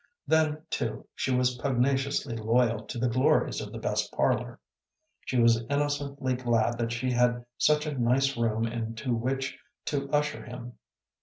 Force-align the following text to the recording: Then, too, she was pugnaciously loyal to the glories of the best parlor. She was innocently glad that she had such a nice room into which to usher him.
Then, 0.25 0.63
too, 0.71 1.05
she 1.13 1.29
was 1.31 1.59
pugnaciously 1.59 2.35
loyal 2.35 2.85
to 2.87 2.97
the 2.97 3.07
glories 3.07 3.61
of 3.61 3.71
the 3.71 3.77
best 3.77 4.11
parlor. 4.11 4.59
She 5.25 5.37
was 5.39 5.61
innocently 5.69 6.33
glad 6.33 6.79
that 6.79 6.91
she 6.91 7.11
had 7.11 7.45
such 7.59 7.85
a 7.85 7.95
nice 7.95 8.35
room 8.35 8.65
into 8.65 9.13
which 9.13 9.59
to 9.85 10.09
usher 10.11 10.41
him. 10.43 10.73